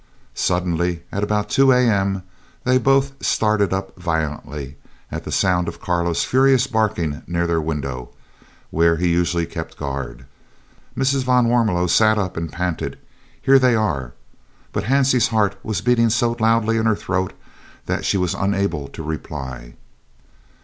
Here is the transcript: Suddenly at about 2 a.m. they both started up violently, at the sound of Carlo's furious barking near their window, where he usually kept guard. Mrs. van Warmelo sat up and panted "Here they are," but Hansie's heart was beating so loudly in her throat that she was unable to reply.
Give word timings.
Suddenly 0.33 1.03
at 1.11 1.21
about 1.23 1.47
2 1.47 1.71
a.m. 1.73 2.23
they 2.63 2.79
both 2.79 3.23
started 3.23 3.71
up 3.71 3.95
violently, 3.99 4.77
at 5.11 5.25
the 5.25 5.31
sound 5.31 5.67
of 5.67 5.79
Carlo's 5.79 6.23
furious 6.23 6.65
barking 6.65 7.21
near 7.27 7.45
their 7.45 7.61
window, 7.61 8.09
where 8.71 8.95
he 8.97 9.09
usually 9.09 9.45
kept 9.45 9.77
guard. 9.77 10.25
Mrs. 10.97 11.21
van 11.23 11.45
Warmelo 11.45 11.85
sat 11.87 12.17
up 12.17 12.35
and 12.35 12.51
panted 12.51 12.97
"Here 13.39 13.59
they 13.59 13.75
are," 13.75 14.13
but 14.73 14.85
Hansie's 14.85 15.27
heart 15.27 15.55
was 15.61 15.81
beating 15.81 16.09
so 16.09 16.35
loudly 16.39 16.77
in 16.77 16.87
her 16.87 16.95
throat 16.95 17.33
that 17.85 18.03
she 18.03 18.17
was 18.17 18.33
unable 18.33 18.87
to 18.87 19.03
reply. 19.03 19.75